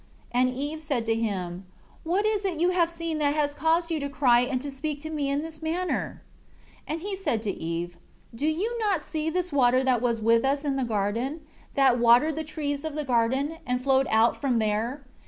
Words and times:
6 0.29 0.29
And 0.31 0.49
Eve 0.51 0.81
said 0.81 1.05
to 1.05 1.13
him, 1.13 1.67
"What 2.03 2.25
is 2.25 2.43
it 2.43 2.59
you 2.59 2.71
have 2.71 2.89
seen 2.89 3.19
that 3.19 3.35
has 3.35 3.53
caused 3.53 3.91
you 3.91 3.99
to 3.99 4.09
cry 4.09 4.39
and 4.39 4.59
to 4.59 4.71
speak 4.71 4.99
to 5.01 5.11
me 5.11 5.29
in 5.29 5.43
this 5.43 5.61
manner?" 5.61 6.23
7 6.87 6.93
And 6.93 7.01
he 7.01 7.15
said 7.15 7.43
to 7.43 7.51
Eve, 7.51 7.97
"Do 8.33 8.47
you 8.47 8.79
not 8.79 9.03
see 9.03 9.29
this 9.29 9.53
water 9.53 9.83
that 9.83 10.01
was 10.01 10.19
with 10.19 10.43
us 10.43 10.65
in 10.65 10.75
the 10.75 10.85
garden, 10.85 11.41
that 11.75 11.99
watered 11.99 12.35
the 12.35 12.43
trees 12.43 12.83
of 12.83 12.95
the 12.95 13.03
garden, 13.05 13.59
and 13.63 13.79
flowed 13.79 14.07
out 14.09 14.41
from 14.41 14.57
there? 14.57 15.05